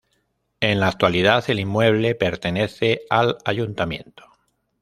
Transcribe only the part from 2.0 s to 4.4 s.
pertenece al Ayuntamiento.